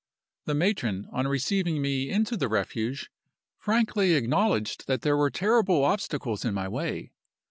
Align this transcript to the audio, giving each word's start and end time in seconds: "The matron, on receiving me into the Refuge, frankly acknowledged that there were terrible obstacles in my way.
"The 0.45 0.55
matron, 0.55 1.07
on 1.11 1.27
receiving 1.27 1.79
me 1.79 2.09
into 2.09 2.35
the 2.35 2.47
Refuge, 2.49 3.11
frankly 3.59 4.15
acknowledged 4.15 4.87
that 4.87 5.03
there 5.03 5.15
were 5.15 5.29
terrible 5.29 5.83
obstacles 5.85 6.43
in 6.43 6.55
my 6.55 6.67
way. 6.67 7.11